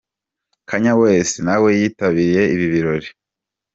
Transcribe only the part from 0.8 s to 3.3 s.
West nawe yitabiriye ibi birori.